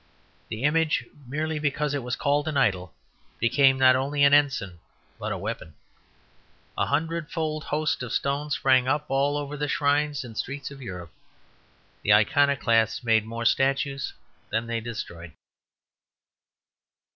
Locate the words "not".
3.77-3.95